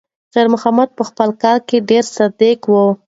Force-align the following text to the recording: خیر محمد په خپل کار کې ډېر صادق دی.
خیر 0.33 0.47
محمد 0.53 0.89
په 0.97 1.03
خپل 1.09 1.29
کار 1.43 1.57
کې 1.67 1.77
ډېر 1.89 2.03
صادق 2.15 2.59
دی. 2.71 2.83